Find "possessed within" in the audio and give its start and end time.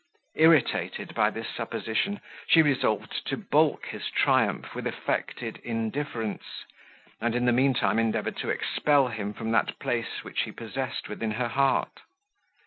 10.51-11.29